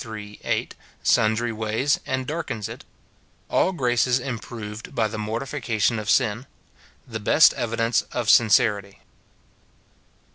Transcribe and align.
3, 0.03 0.39
8, 0.43 0.73
sundry 1.03 1.51
ways, 1.51 1.99
and 2.07 2.25
darkens 2.25 2.67
it— 2.67 2.85
All 3.51 3.71
graces 3.71 4.17
improved 4.19 4.95
by 4.95 5.07
the 5.07 5.19
mor 5.19 5.39
tification 5.41 5.99
of 5.99 6.09
sin— 6.09 6.47
The 7.07 7.19
best 7.19 7.53
evidence 7.53 8.01
of 8.11 8.27
sincerity. 8.27 9.01